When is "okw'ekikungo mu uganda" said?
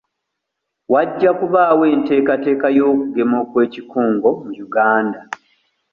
3.43-5.19